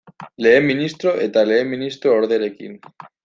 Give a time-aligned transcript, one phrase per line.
[0.45, 2.77] Lehen ministro eta lehen ministro orderekin.